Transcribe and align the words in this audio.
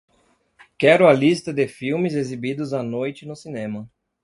Quero 0.79 1.07
a 1.07 1.13
lista 1.13 1.53
de 1.53 1.67
filmes 1.67 2.15
exibidos 2.15 2.73
à 2.73 2.81
noite 2.81 3.23
no 3.23 3.35
cinema 3.35 3.87